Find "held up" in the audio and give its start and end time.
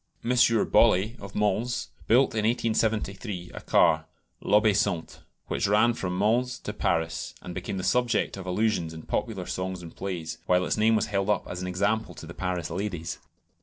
11.13-11.47